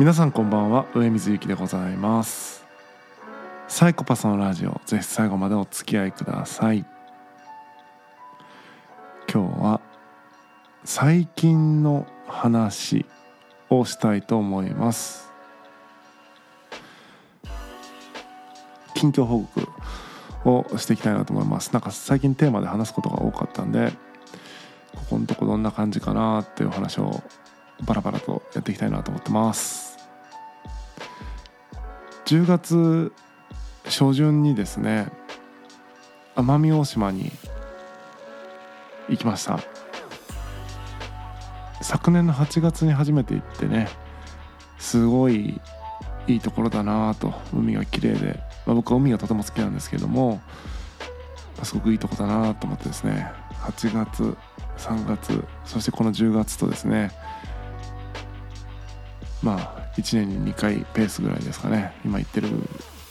[0.00, 2.64] 皆さんこんばんは上水幸でございます。
[3.68, 6.86] サイコパスのラジオぜひ最後までお付き合いください。
[9.30, 9.82] 今日は
[10.86, 13.04] 最近の話
[13.68, 15.30] をしたいと思います。
[18.94, 19.68] 近況報告
[20.46, 21.74] をしていきたいなと思います。
[21.74, 23.92] なんか最近テーマで話すことが多かったんで
[24.94, 27.22] ここのとこどんな感じかなっていう話を
[27.84, 29.89] バラバラとやっていきたいなと思ってます。
[32.30, 33.12] 10月
[33.86, 35.10] 初旬にですね
[36.36, 37.32] 奄美大島に
[39.08, 39.58] 行きました。
[41.82, 43.88] 昨年の8月に初めて行ってね
[44.78, 45.60] すごい
[46.28, 50.40] いいところだなと海が綺麗で、まあ、僕は海がとても好きなんですけども、
[51.64, 54.36] すごくいいとこだなと思ってですね8月
[54.76, 57.10] 3月そしてこの10月とですね
[59.42, 61.92] まあ1年に2回ペースぐらいですかね。
[62.04, 62.48] 今行ってる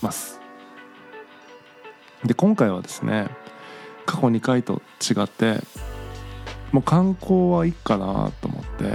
[0.02, 0.40] ます。
[2.26, 3.30] で今回はですね
[4.06, 5.62] 過去2回と違って
[6.72, 8.92] もう観光はいいかなと思って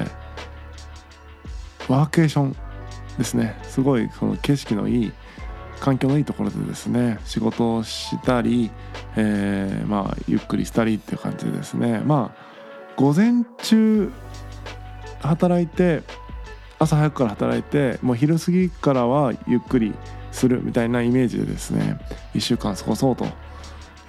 [1.88, 2.56] ワーケーション
[3.18, 3.56] ですね。
[3.62, 5.12] すごいその景色のいい
[5.80, 8.70] 環境のいいところでですね仕事をしたり、
[9.16, 12.00] えー、まあゆっくりしたりっていう感じでですね。
[12.00, 12.44] まあ
[12.96, 14.12] 午前中
[15.20, 16.02] 働いて
[16.78, 19.94] 朝早くから働いてもう昼過ぎからはゆっくり
[20.32, 21.98] するみたいなイメージでですね
[22.34, 23.26] 1週間過ごそうと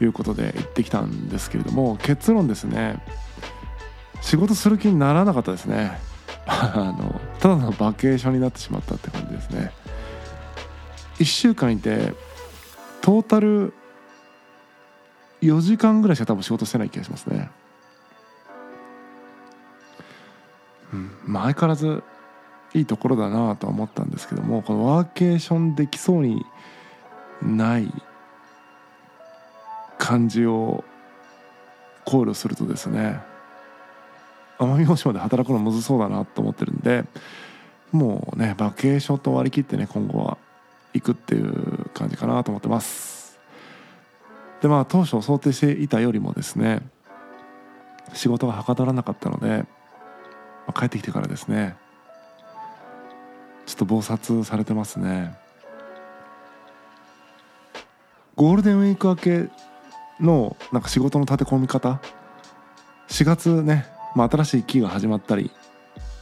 [0.02, 3.00] いうことで行ってきたんですけれども結論ですね
[4.22, 6.00] 仕事する気にならなかったですね。
[6.48, 9.72] あのただのバケーションになってしまったって感じですね。
[11.20, 12.14] 1週間いて
[13.02, 13.74] トータル
[15.42, 17.52] 4時間ぐらいしか多分仕事してない気がしますね。
[20.94, 22.04] うんまあ相変わらず
[22.76, 26.46] いいところだなと思ったんですけどもこのワーケーションできそうに
[27.42, 27.90] ない
[29.98, 30.84] 感じを
[32.04, 33.22] 考慮するとですね
[34.60, 37.06] 奄美大島で働くのむずそうだなと思ってるんで
[37.94, 40.38] もうねバケーションと割り切ってね今後は
[40.94, 43.40] 行くっていう感じかなと思ってます。
[44.62, 46.82] でまあ当初想定していたよりもですね
[48.14, 49.66] 仕事がはかどらなかったので、
[50.68, 51.76] まあ、帰ってきてからですね
[53.66, 55.36] ちょっと忙殺されてますね。
[58.36, 59.50] ゴールデンウィーク明け
[60.20, 62.02] のなんか仕事の立て込み方
[63.08, 65.52] ？4月ね、まあ、新しい期が始まったり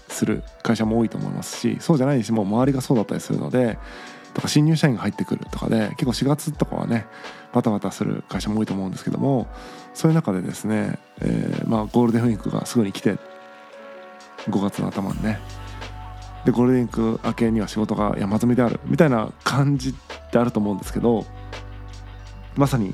[0.09, 3.77] する会社も多いと思いますしそうじゃないしもう周りがそうだったりするので
[4.33, 7.05] とか新入社員が入ってくるとかで結構4月とかはね
[7.51, 9.47] バタバタする会社も多いと思うんですけども
[9.93, 13.17] そういう中でですね、えー、まあゴールデンウィークがすぐに来て
[14.49, 15.39] 5月の頭にね
[16.45, 19.93] でゴールデンウィーク明けには仕事が山積みであるみたいな感じっ
[20.31, 21.25] てあると思うんですけど
[22.55, 22.93] まさに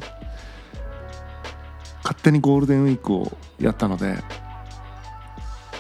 [2.03, 4.17] 勝手にゴールデンウィークをやったので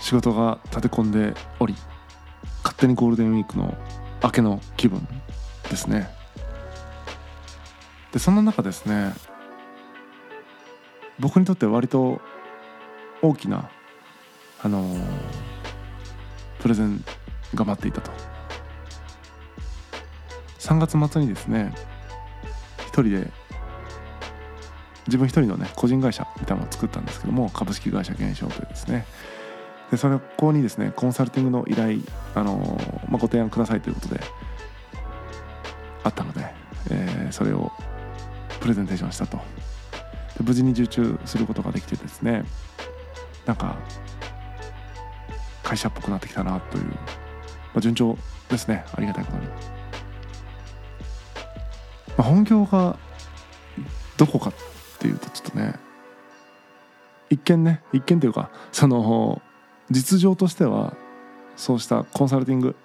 [0.01, 1.75] 仕事が立て込んでおり
[2.63, 3.77] 勝手にゴールデンウィークの
[4.23, 5.07] 明けの気分
[5.69, 6.09] ですね。
[8.11, 9.13] でその中ですね
[11.19, 12.21] 僕にとって割と
[13.21, 13.69] 大きな
[14.61, 15.01] あのー、
[16.59, 17.03] プレゼン
[17.55, 18.11] が待っていたと。
[20.59, 21.73] 3月末にですね
[22.81, 23.31] 一人で
[25.07, 29.05] 自分一人のね個人会社みたいなのを作ったんですけども株式会社減少というですね。
[29.89, 31.99] でそれこにですねコンサルティングの依頼、
[32.35, 34.21] あのまあ、ご提案くださいということで
[36.03, 36.53] あったので、
[36.91, 37.71] えー、それを
[38.59, 39.37] プレゼンテーションしたと。
[39.37, 42.43] で無事に受注することができてですね
[43.45, 43.75] なんか
[45.63, 46.93] 会社っぽくなってきたなという
[47.79, 48.17] あ、順調
[48.49, 48.85] ですね。
[48.93, 49.53] ありがたいことに、ま
[52.19, 52.97] あ、本業が
[54.17, 54.53] どこかっ
[54.99, 55.75] ていうとちょっとね
[57.29, 59.41] 一見ね一見というかその
[59.89, 60.93] 実情としては
[61.55, 62.75] そうしたコンサルティング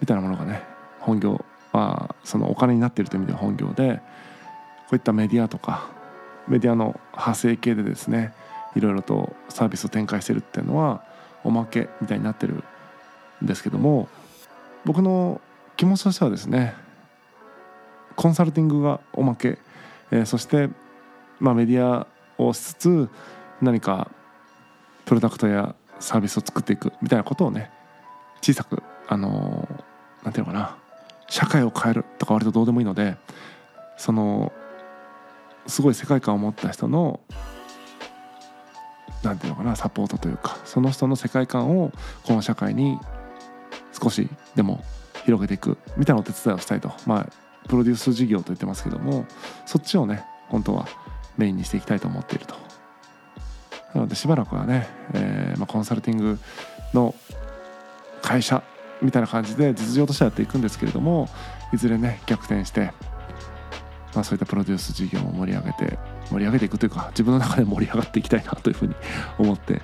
[0.00, 0.62] みたいなものがね
[0.98, 5.88] 本業はそのお金になっているという意味では本業でこういったメディアとか
[6.48, 8.34] メディアの派生系でですね
[8.74, 11.04] いろいろとサービスを展開してるっていうのは
[11.44, 12.64] おまけみたいになってる
[13.42, 14.08] んですけども
[14.84, 15.40] 僕の
[15.76, 16.74] 気持ちとしてはですね
[18.16, 19.58] コンサルティングがおまけ、
[20.10, 20.68] えー、そして、
[21.40, 22.06] まあ、メディア
[22.38, 23.08] をしつつ
[23.60, 24.10] 何か
[25.04, 27.70] プロダクトやサービスを作っていくみたいなことをね
[28.40, 30.76] 小さくあのー、ていうのかな
[31.28, 33.16] 社会を変えるとか割とどうでもいいので
[33.96, 34.52] その
[35.66, 37.20] すごい世界観を持った人の
[39.22, 41.92] なんていうのかなサポートというかその人の世界観を
[42.24, 42.98] この社会に
[44.02, 44.82] 少しでも
[45.24, 46.92] 広げていくみたいなお手伝いをしたいと。
[47.06, 47.28] まあ
[47.68, 49.24] プロデュース事業と言ってますけども
[49.66, 50.88] そっちをね本当は
[51.36, 52.56] メインにしていきたいと思っていると。
[53.94, 56.38] なのでしばらくはね、えーまあ、コンサルティング
[56.94, 57.14] の
[58.22, 58.62] 会社
[59.02, 61.28] みたいな感じで実情としてはやっていくんですけれども
[61.74, 62.92] いずれね逆転して、
[64.14, 65.98] まあ、そういったプロデュース事業を盛り上げて
[66.30, 68.94] 盛り上げていくというか自分の中で盛り上がっていきたいなというふうに
[69.38, 69.82] 思って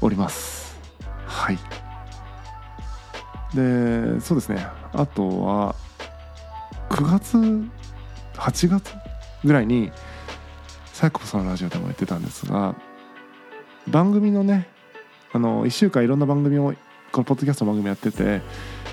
[0.00, 0.78] おります。
[1.26, 1.83] はい。
[3.54, 4.66] でそうですね。
[4.92, 5.74] あとは
[6.90, 7.38] 9月
[8.34, 8.92] 8月
[9.44, 9.90] ぐらいに
[10.92, 12.74] サイコパスのラジオでも言ってたんですが
[13.88, 14.68] 番組のね
[15.32, 16.74] あの1週間いろんな番組を
[17.12, 18.42] このポッドキャストの番組やってて、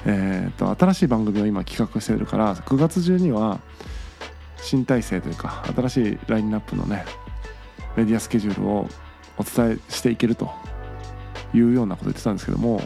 [0.05, 3.59] えーと、新しい番組を今企画してるから9月中には
[4.57, 7.05] 新体制というか新しいラインナップのね
[7.95, 8.87] メディアスケジュールを
[9.37, 10.51] お伝えしていけると
[11.53, 12.81] いうようなこと言ってたんですけども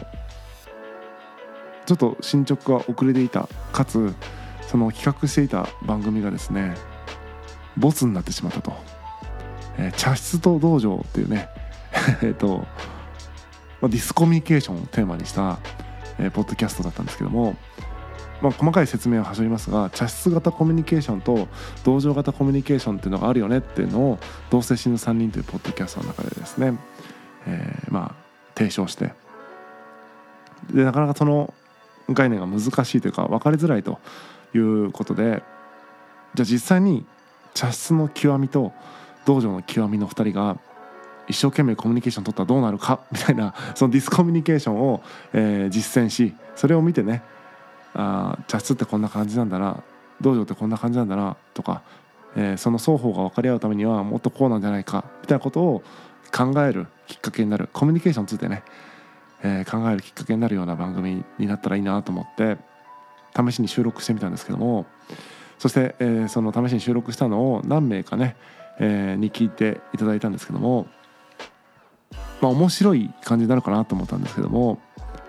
[1.86, 4.14] ちょっと進捗が遅れていたかつ
[4.62, 6.74] その企画していた番組がですね
[7.76, 8.72] ボツになってしまったと、
[9.78, 11.48] えー、茶室と道場っていうね
[12.22, 12.66] えっと
[13.80, 15.58] まあ、ディスコミュニケーションをテーマにした、
[16.18, 17.56] えー、ポッドキャストだったんですけども、
[18.40, 21.48] まあ、細かい説明は挟みますが茶室型コミュニケーションと
[21.84, 24.18] 同情型コミュニケーションっていうのがあるよねっていうのを
[24.50, 26.78] 「どうせ死ぬ3人」というポッドキャストの中でですね、
[27.46, 28.14] えー、まあ
[28.56, 29.12] 提唱して。
[30.72, 31.52] でなかなかその
[32.10, 33.98] 概念が難しいというか分かりづらいと
[34.54, 35.42] いうことで
[36.34, 37.04] じゃあ実際に
[37.54, 38.72] 茶室の極みと
[39.24, 40.58] 道場の極みの2人が
[41.28, 47.22] 一生懸命コミュニケーション取ったらどうなるか みたいなそのディスコミュニケーションを、えー、実践しそれを見てね
[47.94, 49.82] あ茶室ってこんな感じなんだな
[50.20, 51.82] 道場ってこんな感じなんだなとか、
[52.36, 55.82] えー、その双方が分かり合うためにはもっとこうなんじゃないかみたいなことを
[56.32, 58.62] 考えるきっかけになるコミュニケーションについてね、
[59.46, 62.56] えー、考えるきっかけになるような番組になったらいいなと思って
[63.36, 64.86] 試しに収録してみたんですけども
[65.58, 68.36] そして、えー、その試しに収録したのを何名かね、
[68.80, 70.86] えー、に聞いていただいたんですけども
[72.40, 74.80] まあ面白い感じになるかなと思ったんですけども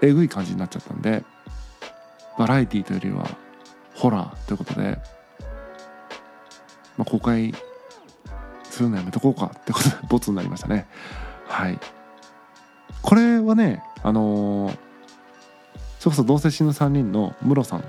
[0.02, 1.24] えぐい感じになっちゃったんで
[2.38, 3.30] バラエティーというよりは
[3.96, 4.98] ホラーということで、
[6.98, 7.54] まあ、公開
[8.64, 10.88] するのやめとこうかってことでボツになりましたね。
[11.48, 11.80] はい。
[13.02, 14.78] これはねあのー、
[16.00, 17.84] それこそ同棲中の3人のムロさん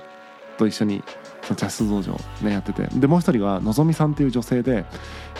[0.56, 1.02] と一緒に
[1.56, 4.84] 茶室道場ねやっててでもう一人がのぞみさんっていう女性で、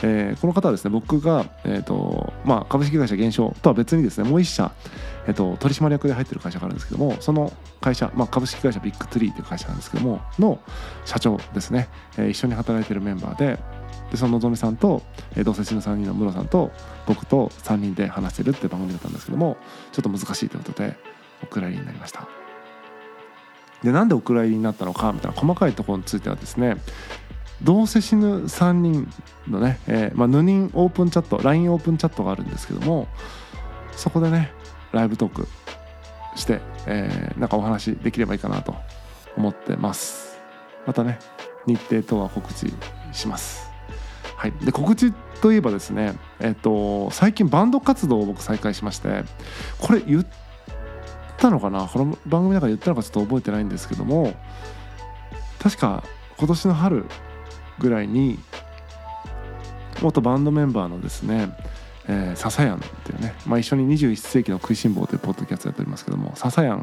[0.03, 4.73] えー、この方はですね僕が、えーとまあ、株式会社減少とは別にですねもう一社、
[5.27, 10.59] えーと、取締役で入ってる会社があるんですけどもその会社、まあ、株式会社ビッグツリーっていう会社なんですけどもの
[11.05, 13.59] 社長ですね、えー、一緒に働いてるメンバーで
[14.11, 15.03] でそののぞみさんと、
[15.37, 16.71] えー、同棲中の3人のムロさんと
[17.07, 19.59] 僕と3人で話してるって番組だったんですけども
[19.93, 20.97] ちょっと難しいということで
[21.43, 22.48] お蔵入りになりました。
[23.83, 26.77] でなんでお蔵入りになったのかみたいな細かいところについてはですね
[27.63, 29.09] どうせ死ぬ3人
[29.49, 33.09] のね、えーまあ、ヌニンオープンチャット LINE オープンチャットがあるんですけども
[33.93, 34.53] そこでね
[34.93, 35.49] ライブトーク
[36.37, 38.75] して、えー、なんかお話できればいいかなと
[39.37, 40.39] 思ってます。
[40.87, 41.19] またね
[41.67, 42.73] 日程等は告知
[43.13, 43.71] します。
[44.37, 44.53] はい。
[44.65, 49.25] で告知といえばですねえっ、ー、と最近バンド活動を僕再開しまして
[49.81, 50.48] これ言って
[51.39, 51.87] ったのかな？
[51.87, 54.35] この番組の中で言ったのかちょっと覚えてないんですけども
[55.61, 56.03] 確か
[56.37, 57.05] 今年の春
[57.79, 58.39] ぐらいに
[60.03, 61.57] 元バンドメンバーのですね
[62.11, 66.83] えー、笹谷っていうね、まあ、一緒に21世紀の食いしん坊というポッドキャストやっておりますけども笹谷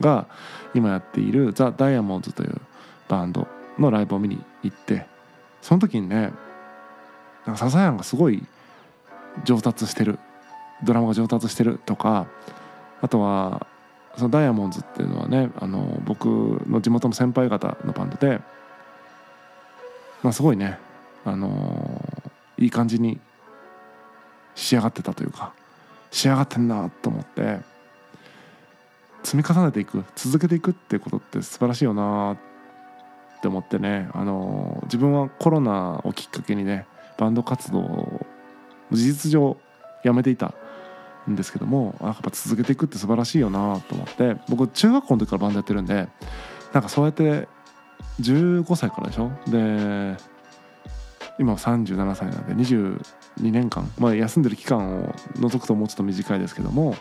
[0.00, 0.26] が
[0.74, 2.60] 今やっているザ・ダイヤモンドという
[3.06, 3.46] バンド
[3.78, 5.06] のライブを見に行って
[5.62, 6.32] その時にね
[7.46, 8.44] なんか笹谷がすごい
[9.44, 10.18] 上達してる
[10.82, 12.26] ドラマが上達してるとか
[13.00, 13.68] あとは
[14.16, 16.26] そのダイヤモンズっていうのはねあの僕
[16.68, 18.40] の地元の先輩方のバンドで、
[20.22, 20.78] まあ、すごいね
[21.24, 22.00] あの
[22.58, 23.18] いい感じに
[24.54, 25.52] 仕上がってたというか
[26.10, 27.58] 仕上がってんなと思って
[29.24, 32.38] 積み重ねていく続けていくってことって素晴らしいよなっ
[33.40, 36.86] て思ってねあの自分はコロナをきっかけにね
[37.18, 38.26] バンド活動を
[38.92, 39.56] 事実上
[40.04, 40.54] やめていた。
[41.30, 44.36] んですけどもやっぱ続けていくって素晴らしいよなと思って。
[44.48, 46.08] 僕中学校の時からバンドやってるんで
[46.72, 47.48] なんかそうやって
[48.20, 49.30] 15歳からでしょ？
[49.48, 50.16] で
[51.38, 53.00] 今37歳なんで22
[53.40, 56.94] 年間、まあ、休んでる期間を除くともうちょっと短いですけども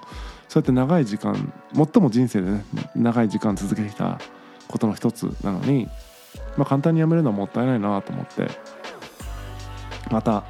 [0.48, 2.66] そうやって長い時間最も人生でね
[2.96, 4.20] 長い時間続けてきた
[4.68, 5.88] ことの一つなのに、
[6.58, 8.50] まあ、簡単にやめるのはもったいないなと思って。
[10.12, 10.44] また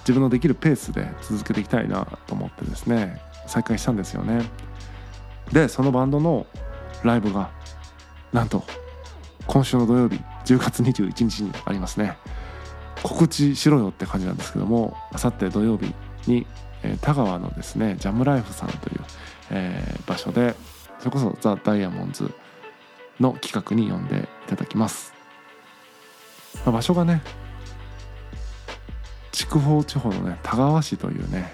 [0.00, 4.42] 自分のできるペースで続けていきたいなと思ってですね再開したんですよね。
[5.52, 6.46] でそのバンドの
[7.02, 7.50] ライブが
[8.32, 8.62] なんと
[9.46, 12.16] 今週の土曜日10月21日にありますね。
[13.02, 15.94] 告知しろよって感じなんですけどもあさって土曜日
[16.26, 16.46] に、
[16.82, 19.00] えー、田川のですねジャムライフさんという、
[19.50, 20.54] えー、場所で
[20.98, 22.30] それこそザ・ダイヤモンズ
[23.18, 25.14] の企画に呼んでいただきます、
[26.64, 27.22] まあ、場所がね
[29.40, 31.50] 筑豊地方のね田川市というね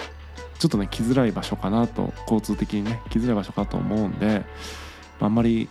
[0.59, 4.45] ちょっとね来づらい場所かなと交通的にね来づらい場所かと思うんで、
[5.21, 5.69] あ、んまり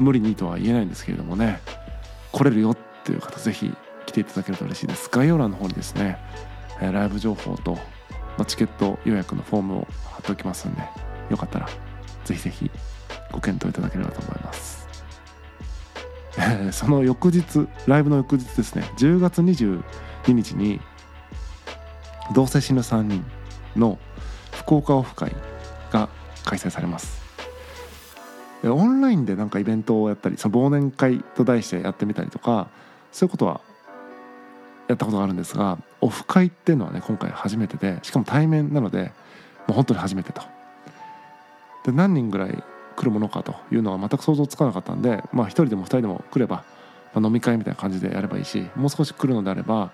[0.00, 1.60] 無理にとは言えないんですけれどもね
[2.32, 3.74] 来れるよっていう方是非
[4.06, 5.10] 来ていただけると嬉しいです。
[5.12, 6.18] 概要欄の方にですね
[6.80, 7.78] ライブ情報と、
[8.46, 10.82] チケット予約のフォームを貼っておきますんで
[11.30, 11.68] よかったら
[12.24, 12.70] ぜひぜひ
[13.32, 14.86] ご検討いただければと思います。
[16.72, 19.42] その翌日ライブの翌日ですね10月
[20.26, 20.80] 22日に
[22.34, 23.24] どうせ死ぬ3人
[23.76, 23.98] の
[24.52, 25.32] 福岡オフ会
[25.92, 26.08] が
[26.44, 27.24] 開催されます。
[28.64, 32.68] オンラインでなんかイベントをやったりその忘年会と題してやってみたりとか
[33.12, 33.60] そういうことは
[34.88, 39.12] やったことがあるんですがオフ会っていうのはね今回初めてでしかも対面なので
[39.68, 40.42] もう本当に初めてと。
[41.84, 42.64] で何人ぐらい
[42.96, 46.64] 来るものかというのは全く想像つかなかったんでまあ1人でも2人でも来れば、
[47.14, 49.92] まあ、飲み会みたいな感じでやればいいしもう少し来るのであれば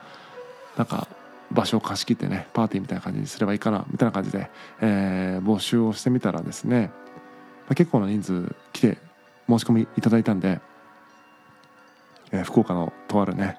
[0.76, 1.06] なんか
[1.52, 4.50] 場所を貸し切ってねパーティーみたいな感じにすればいいかなみたいな感じで、
[4.80, 6.90] えー、募集をしてみたらですね、
[7.66, 8.98] まあ、結構な人数来て
[9.48, 10.60] 申し込みいただいたんで、
[12.32, 13.58] えー、福岡のとあるね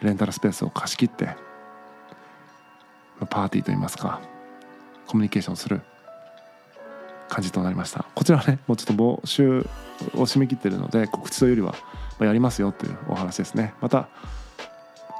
[0.00, 1.36] レンタルスペースを貸し切って
[3.28, 4.20] パーティーといいますか
[5.06, 5.82] コミュニケーションする
[7.28, 8.06] 感じとなりました。
[8.14, 9.60] こちらはねもうちょっと募集
[10.14, 11.74] を締め切ってるので告知というよりは
[12.20, 13.74] まやりますよというお話ですね。
[13.80, 14.08] また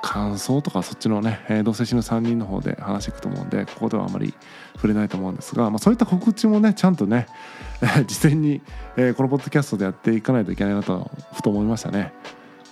[0.02, 4.34] 感想とかそっちのね、えー、同棲死ぬ3人の方で話していくと思うんでここではあまり
[4.76, 7.26] 触れないと思うんですが、まあ、そういった告知もねちゃんとね
[8.06, 8.62] 事前に、
[8.96, 12.12] えー、このポッドキャストでやっていかないといけないなとふと思いましたね。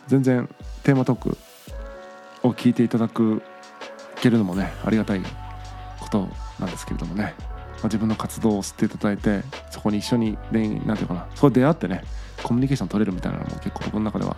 [0.07, 0.49] 全然
[0.85, 1.39] テーマトーク
[2.43, 3.43] を聞いていただく
[4.17, 5.23] けるのもねありがたい
[6.01, 7.35] ことなんですけれどもね。
[7.83, 12.03] あ、自分の活動を知っていただいてそこに一緒に何て言うかなそこで出会ってね
[12.43, 14.37] コミュニケーション取れるみたいなのも結構僕の中では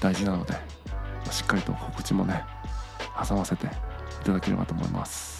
[0.00, 0.54] 大事なので、
[1.30, 2.44] しっかりと告知もね
[3.28, 3.68] 挟ませてい
[4.24, 5.38] ただければと思います。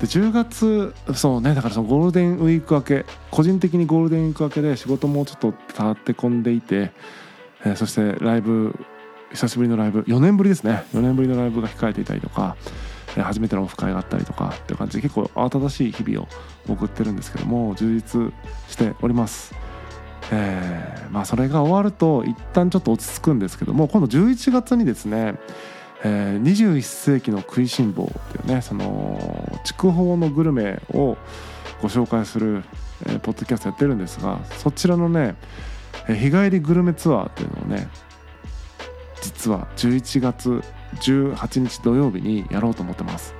[0.00, 6.90] で10月そうねだからそのゴールデンウィーク明け個人的にゴールデンウィーク明けで仕事もちょっと立って込んでいて、
[7.64, 8.74] えー、そしてライブ
[9.30, 10.84] 久しぶりのライブ4年ぶりですね。
[10.92, 12.56] 4年ぶりのライブが控えていたりとか
[13.20, 16.28] 初めてのオフ会があったりとかっていう感じで結構慌ただしい日々を
[16.68, 18.32] 送ってるんですけども充実
[18.68, 19.54] しております。
[20.30, 25.34] えー、まあそれが終わると一旦ちょっと落ち着くんですけども今度11月にですね、
[26.04, 31.18] えー、21世紀の食いしん坊っていうねその筑豊のグルメを
[31.82, 32.64] ご紹介する、
[33.06, 35.34] えー、ポッドキャストやってるんですがそちらのね
[36.06, 37.88] 日帰りグルメツアーっていうのをね
[39.20, 40.62] 実は11月
[41.00, 43.34] 18日土曜日にやろうと思ってます。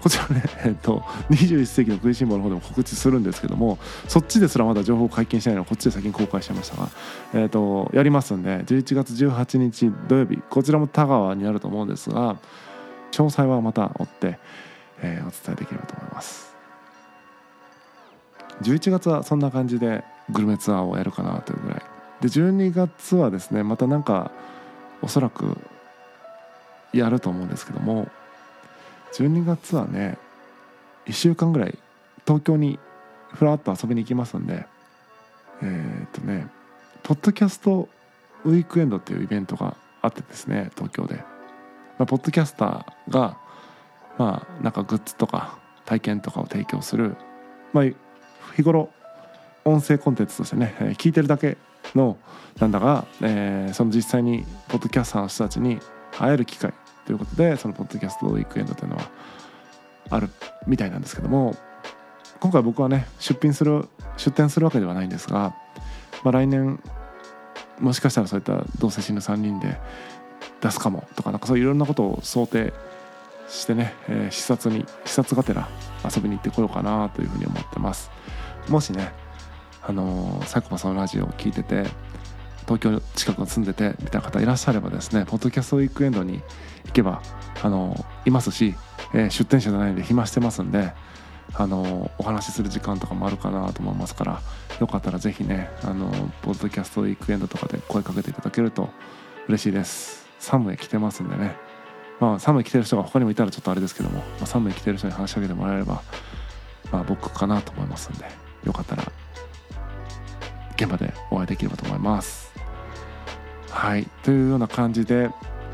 [0.00, 6.88] こちらね、 えっと、21世紀の食いしん坊の方でも告知するんですけどもそっちですらまだ情報解禁してないのこっちで先に公開しちゃいましたが、
[7.34, 12.36] えっと、やりますんで11月18日土曜日こちらも田川になると思うんですが
[13.10, 14.38] 詳細はまた追って、
[15.02, 16.48] えー、お伝えできればと思います。
[18.62, 21.82] 11月はそんな感じでグルメツアーをやるかなというぐらい。
[22.20, 24.32] で12月はですねまたなんか
[25.02, 25.56] おそらく
[26.92, 28.08] やると思うんですけども
[29.14, 30.18] 12月はね
[31.06, 31.78] 1週間ぐらい
[32.26, 32.78] 東京に
[33.32, 34.66] ふらっと遊びに行きますんで
[35.62, 36.46] えー、っとね
[37.02, 37.88] ポッドキャスト
[38.44, 41.24] ウィークエンドっていうイベントがあってですね東京で、ま
[42.00, 43.38] あ、ポッドキャスターが
[44.16, 47.16] まあなんかグッズとか体験とかを提供する
[47.72, 47.84] まあ
[48.56, 48.90] 日頃
[49.64, 51.56] 音声コンテンツとしてね聞いてるだけ
[51.94, 52.18] の
[52.58, 55.78] なんだが、えー、その実際にポッドキャスターの人たちに
[56.12, 56.72] 会える機会
[57.06, 59.10] ということでそのポッドキャストウィークエンドというのは
[60.10, 60.30] ある
[60.66, 61.56] みたいなんですけども
[62.40, 65.54] 今回僕はね出品する出展するわけではないんですが、
[66.22, 66.80] まあ、来年
[67.80, 69.78] もしかしたらそういった同性死ぬ3人で
[70.60, 72.72] 出すかもとかなんかそういういろんなことを想定
[73.48, 75.68] してね、えー、視察に視察がてら
[76.04, 78.10] 遊びに行ってこようかなというふうに思ってます。
[78.68, 79.12] もしね
[79.82, 81.84] あのー、サイコパスのラジオを聞いてて
[82.68, 86.42] 東京近くに住んでてみたいな方いらっしゃればですねポッドキャストウィークエンドに
[86.84, 87.22] 行けば
[87.62, 87.96] あの
[88.26, 88.74] いますし、
[89.14, 90.92] えー、出店者じゃないんで暇してますんで
[91.54, 94.42] あのお話しする時間とかもあるかなと思いますから
[94.80, 96.10] よかったら是非ねあの
[96.42, 98.90] ポッドキャストウィークエンドとかで声かけていただけると
[99.48, 100.28] 嬉しいです。
[100.38, 101.56] サムへ来てますんでね。
[102.20, 106.02] まあサムへ来てる人が他にもいたらちょっとあれですけども、まあ、サムへ来てる人に話しかけてもらえれば、
[106.92, 108.26] まあ、僕かなと思いますんで
[108.64, 109.10] よかったら
[110.78, 112.54] 現場でお会いできればと思います。
[113.70, 114.06] はい。
[114.22, 115.30] というような感じで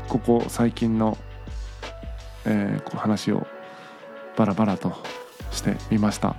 [0.09, 1.17] ここ最近の、
[2.45, 3.45] えー、こう話を
[4.35, 4.93] バラバラと
[5.51, 6.35] してみました。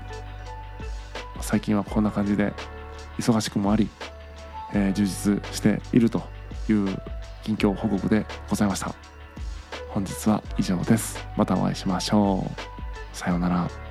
[1.40, 2.52] 最近はこんな感じで
[3.18, 3.88] 忙しくもあり、
[4.72, 6.22] えー、充実していると
[6.68, 6.86] いう
[7.44, 8.94] 近況報告でございました。
[9.90, 11.24] 本日は以上です。
[11.36, 13.16] またお会いしましょう。
[13.16, 13.85] さようなら。